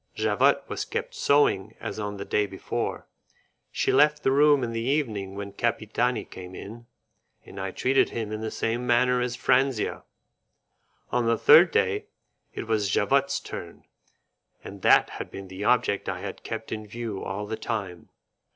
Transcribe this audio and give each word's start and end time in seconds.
Javotte 0.15 0.67
was 0.67 0.83
kept 0.83 1.13
sewing 1.13 1.75
as 1.79 1.99
on 1.99 2.17
the 2.17 2.25
day 2.25 2.47
before; 2.47 3.05
she 3.71 3.91
left 3.91 4.23
the 4.23 4.31
room 4.31 4.63
in 4.63 4.71
the 4.71 4.81
evening 4.81 5.35
when 5.35 5.53
Capitani 5.53 6.25
came 6.25 6.55
in, 6.55 6.87
and 7.45 7.59
I 7.61 7.69
treated 7.69 8.09
him 8.09 8.31
in 8.31 8.41
the 8.41 8.49
same 8.49 8.87
manner 8.87 9.21
as 9.21 9.35
Franzia; 9.37 10.01
on 11.11 11.27
the 11.27 11.37
third 11.37 11.69
day, 11.69 12.07
it 12.55 12.65
was 12.65 12.89
Javotte's 12.89 13.39
turn, 13.39 13.83
and 14.63 14.81
that 14.81 15.11
had 15.11 15.29
been 15.29 15.49
the 15.49 15.65
object 15.65 16.09
I 16.09 16.21
had 16.21 16.41
kept 16.41 16.71
in 16.71 16.87
view 16.87 17.23
all 17.23 17.45
the 17.45 17.55
time. 17.55 18.09